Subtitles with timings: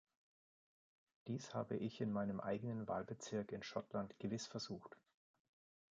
[1.27, 4.97] Dies habe ich in meinem eigenen Wahlbezirk in Schottland gewiss versucht.